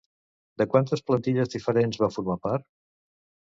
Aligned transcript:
De 0.61 0.65
quantes 0.71 1.03
plantilles 1.09 1.53
diferents 1.57 2.01
va 2.07 2.11
formar 2.19 2.41
part? 2.49 2.69